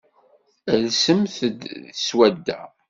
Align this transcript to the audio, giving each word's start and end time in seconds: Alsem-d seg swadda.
Alsem-d 0.73 1.23
seg 1.37 1.57
swadda. 2.07 2.59